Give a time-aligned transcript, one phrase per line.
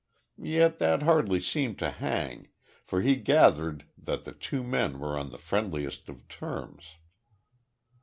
[0.41, 2.49] Yet that hardly seemed to hang,
[2.83, 6.95] for he gathered that the two men were on the friendliest of terms.